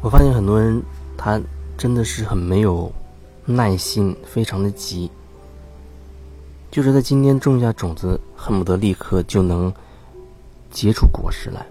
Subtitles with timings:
[0.00, 0.80] 我发现很多人
[1.16, 1.40] 他
[1.76, 2.90] 真的是很没有
[3.44, 5.10] 耐心，非常的急，
[6.70, 9.72] 就是在今天种下种子，恨不得立刻就能
[10.70, 11.66] 结出果实来。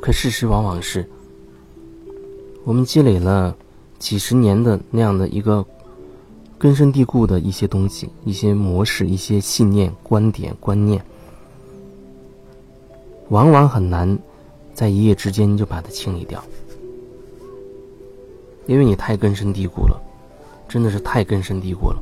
[0.00, 1.08] 可事实往往是，
[2.64, 3.54] 我们积累了
[3.98, 5.64] 几十年的那样的一个
[6.58, 11.04] 根深蒂固的一些东西、一些模式、一些信念、观点、观念，
[13.34, 14.16] 往往很难
[14.72, 16.40] 在一夜之间就把它清理掉，
[18.66, 20.00] 因为你太根深蒂固了，
[20.68, 22.00] 真的是太根深蒂固了。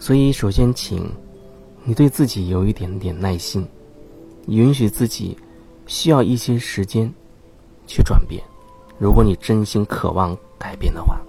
[0.00, 1.08] 所以，首先，请
[1.84, 3.64] 你对自己有一点点耐心。
[4.48, 5.38] 允许自己
[5.86, 7.08] 需要一些时间
[7.86, 8.42] 去转变。
[8.98, 11.20] 如果你真心渴望改变的话，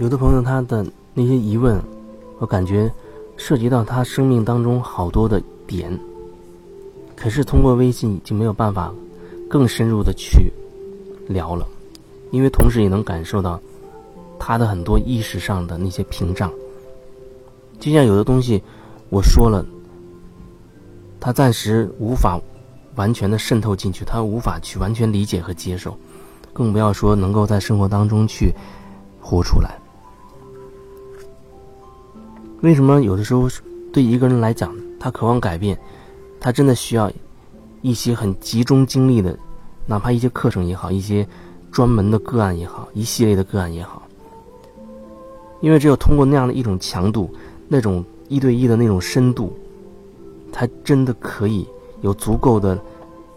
[0.00, 1.78] 有的朋友他的那些疑问，
[2.38, 2.90] 我感觉。
[3.36, 5.98] 涉及到他生命当中好多的点，
[7.16, 8.92] 可是通过微信已经没有办法
[9.48, 10.52] 更深入的去
[11.26, 11.66] 聊了，
[12.32, 13.58] 因为同时也能感受到
[14.38, 16.52] 他的很多意识上的那些屏障。
[17.78, 18.62] 就像有的东西
[19.08, 19.64] 我说了，
[21.18, 22.38] 他暂时无法
[22.96, 25.96] 完全的渗透进去，他无法去完全理解和接受，
[26.52, 28.52] 更不要说能够在生活当中去
[29.18, 29.79] 活出来。
[32.62, 33.48] 为什么有的时候
[33.90, 35.78] 对一个人来讲，他渴望改变，
[36.38, 37.10] 他真的需要
[37.80, 39.38] 一些很集中精力的，
[39.86, 41.26] 哪怕一些课程也好，一些
[41.72, 44.02] 专门的个案也好，一系列的个案也好。
[45.60, 47.30] 因为只有通过那样的一种强度，
[47.66, 49.52] 那种一对一的那种深度，
[50.52, 51.66] 他真的可以
[52.02, 52.78] 有足够的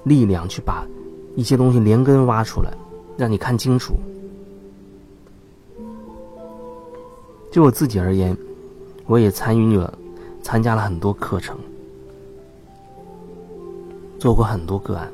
[0.03, 0.85] 力量去把
[1.35, 2.73] 一些东西连根挖出来，
[3.15, 3.93] 让你看清楚。
[7.49, 8.35] 就我自己而言。
[9.13, 9.95] 我也参与了，
[10.41, 11.55] 参加了很多课程，
[14.17, 15.07] 做过很多个案，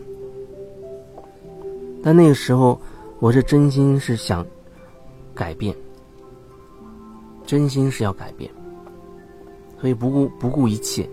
[2.01, 2.79] 但那个时候
[3.19, 4.45] 我是真心是想
[5.35, 5.75] 改变，
[7.45, 8.49] 真心是要改变，
[9.81, 11.05] 所以不顾不顾一切。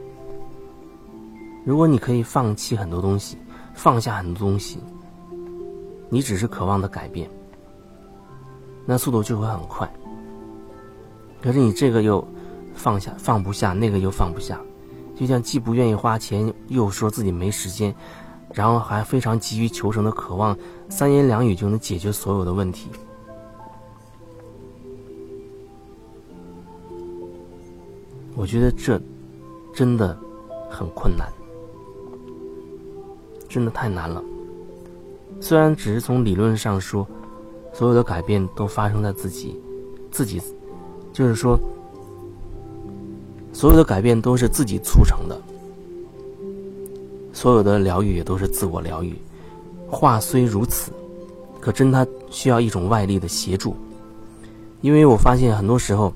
[1.64, 3.36] 如果你可以放弃很多东西，
[3.74, 4.78] 放下很多东西，
[6.08, 7.28] 你只是渴望的改变，
[8.84, 9.92] 那速度就会很快。
[11.42, 12.24] 可是你这个又。
[12.76, 14.60] 放下放不下，那个又放不下，
[15.16, 17.92] 就像既不愿意花钱，又说自己没时间，
[18.52, 20.56] 然后还非常急于求成的渴望，
[20.88, 22.90] 三言两语就能解决所有的问题。
[28.36, 29.00] 我觉得这
[29.74, 30.16] 真的
[30.70, 31.26] 很困难，
[33.48, 34.22] 真的太难了。
[35.40, 37.06] 虽然只是从理论上说，
[37.72, 39.58] 所有的改变都发生在自己，
[40.10, 40.40] 自己，
[41.12, 41.58] 就是说。
[43.56, 45.40] 所有的改变都是自己促成的，
[47.32, 49.16] 所有的疗愈也都是自我疗愈。
[49.88, 50.92] 话虽如此，
[51.58, 53.74] 可真它需要一种外力的协助。
[54.82, 56.12] 因为我发现很多时候，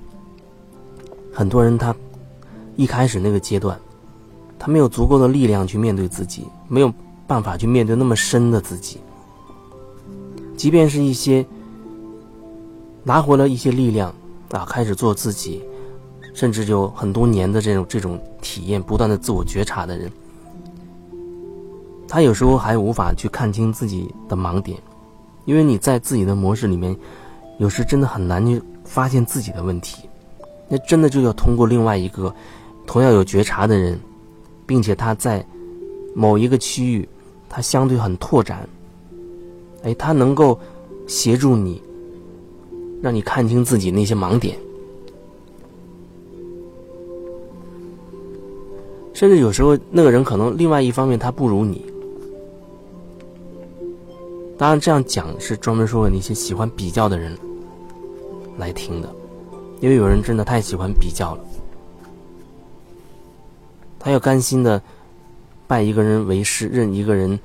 [1.33, 1.97] 很多人他
[2.77, 3.81] 一开始那个阶段，
[4.59, 6.93] 他没有足够的力量去面对自己，没有
[7.27, 8.99] 办法去面对那么深的自己。
[10.59, 11.43] 即便是一些
[13.03, 14.15] 拿回了一些力量
[14.51, 15.63] 啊，开始做自己。
[16.33, 20.11] 甚至有很多年的这种这种体验，不断的自我觉察的人，
[22.09, 24.79] 他有时候还无法去看清自己的盲点，
[25.45, 26.97] 因为你在自己的模式里面，
[27.59, 30.09] 有时真的很难去发现自己的问题，
[30.69, 32.35] 那真的就要通过另外一个
[32.87, 33.99] 同样有觉察的人，
[34.67, 35.45] 并且他在
[36.15, 37.09] 某一个区域，
[37.49, 38.69] 他相对很拓展，
[39.83, 40.59] 哎，他能够
[41.07, 41.83] 协助你，
[43.03, 44.57] 让你看清自己那些盲点。
[49.21, 51.85] 甚至有时候，那个人可能另外一方面他不如你。
[54.57, 57.37] 当然，这样讲是专门说给那些喜欢比较的人
[58.57, 59.15] 来听的，
[59.81, 61.45] 因为有人真的太喜欢比较了。
[63.99, 64.81] 他要甘心的
[65.67, 67.39] 拜一个人为师，认一个人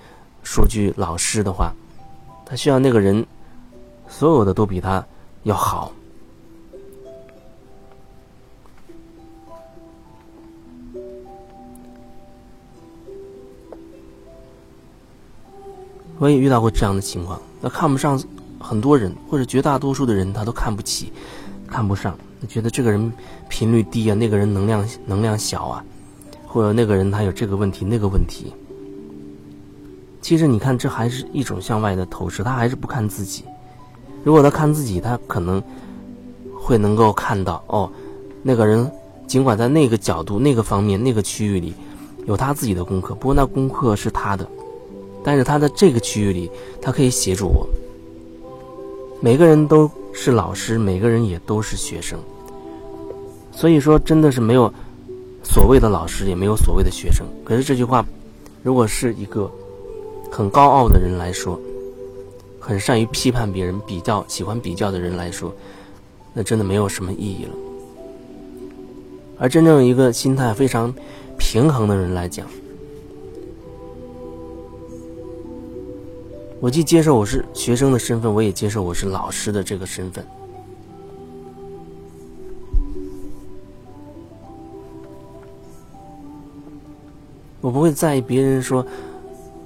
[0.43, 1.73] 说句老师的话，
[2.45, 3.25] 他需要那个人
[4.07, 5.05] 所有的都比他
[5.43, 5.91] 要好。
[16.17, 18.21] 我也遇到过这样的情况，他看不上
[18.59, 21.11] 很多人，或者绝大多数的人，他都看不起
[21.67, 22.17] 看不上，
[22.47, 23.11] 觉得这个人
[23.49, 25.83] 频率低啊，那个人能量能量小啊，
[26.45, 28.53] 或者那个人他有这个问题那个问题。
[30.21, 33.43] 其实你看，这还是一种向外的投射，他还是不看自己。
[34.23, 35.61] 如果他看自己，他可能
[36.57, 37.91] 会能够看到哦，
[38.41, 38.91] 那个人
[39.27, 41.75] 尽管在那个角度、那个方面、那个区域里
[42.25, 44.47] 有他自己的功课，不过那功课是他的，
[45.25, 47.67] 但是他在这个区域里，他可以协助我。
[49.19, 52.19] 每个人都是老师，每个人也都是学生。
[53.51, 54.71] 所以说，真的是没有
[55.43, 57.25] 所谓的老师，也没有所谓的学生。
[57.43, 58.05] 可是这句话，
[58.61, 59.51] 如果是一个
[60.31, 61.59] 很高傲的人来说，
[62.59, 65.51] 很善于批判别人、比较、喜欢比较的人来说，
[66.33, 67.51] 那真的没有什么意义了。
[69.39, 70.93] 而真正一个心态非常
[71.37, 72.45] 平衡的人来讲，
[76.65, 80.25] 我既接受我是学生的身份，我也接受我是老师的这个身份。
[87.61, 88.83] 我不会在意别人说，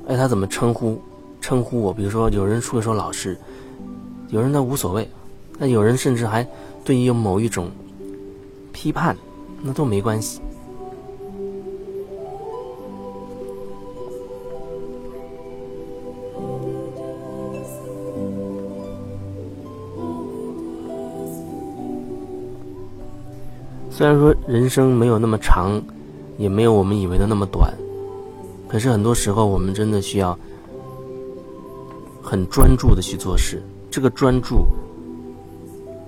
[0.10, 1.02] 哎，他怎么称呼
[1.40, 1.94] 称呼我？
[1.94, 3.38] 比如说，有人会说老师，
[4.28, 5.10] 有人他无所谓，
[5.58, 6.46] 那有人甚至还
[6.84, 7.72] 对你有某一种
[8.74, 9.16] 批判，
[9.62, 10.42] 那都没关系。
[24.00, 25.78] 虽然说人生没有那么长，
[26.38, 27.70] 也没有我们以为的那么短，
[28.66, 30.40] 可是很多时候我们真的需要
[32.24, 33.62] 很专注的去做事。
[33.92, 34.66] 这个专注，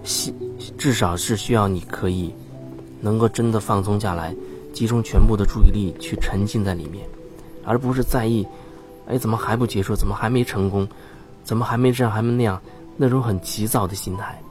[0.05, 0.33] 希
[0.77, 2.33] 至少是需要你可以
[3.01, 4.33] 能够真的放松下来，
[4.71, 7.05] 集中全部的注意力去沉浸在里面，
[7.65, 8.47] 而不是在意，
[9.05, 9.93] 哎，怎么还不结束？
[9.97, 10.87] 怎么还没成功？
[11.43, 12.13] 怎么还没这样？
[12.13, 12.57] 还没那样？
[12.95, 14.41] 那种很急躁的心态。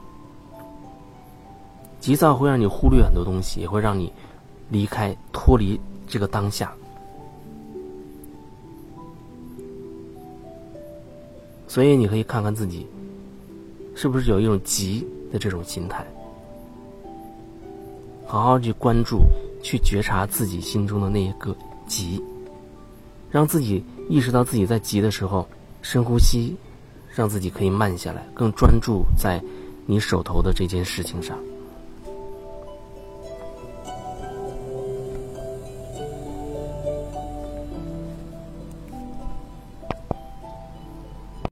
[2.01, 4.11] 急躁会让你忽略很多东西，也会让你
[4.69, 6.73] 离开、脱离这个当下。
[11.67, 12.85] 所以你可以看看自己，
[13.95, 16.05] 是不是有一种急的这种心态。
[18.25, 19.19] 好好去关注、
[19.61, 21.55] 去觉察自己心中的那一个
[21.85, 22.21] 急，
[23.29, 25.47] 让自己意识到自己在急的时候，
[25.83, 26.55] 深呼吸，
[27.13, 29.39] 让自己可以慢下来，更专注在
[29.85, 31.37] 你手头的这件事情上。